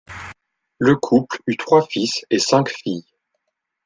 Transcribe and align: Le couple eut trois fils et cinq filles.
Le 0.79 0.95
couple 0.95 1.37
eut 1.45 1.57
trois 1.57 1.85
fils 1.85 2.25
et 2.31 2.39
cinq 2.39 2.69
filles. 2.69 3.05